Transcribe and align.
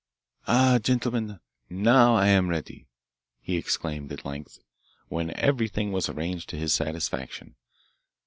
"Ah, 0.47 0.79
gentlemen, 0.81 1.39
now 1.69 2.15
I 2.15 2.29
am 2.29 2.49
ready," 2.49 2.87
he 3.39 3.55
exclaimed 3.55 4.11
at 4.11 4.25
length, 4.25 4.57
when 5.09 5.29
everything 5.39 5.91
was 5.91 6.09
arranged 6.09 6.49
to 6.49 6.57
his 6.57 6.73
satisfaction. 6.73 7.53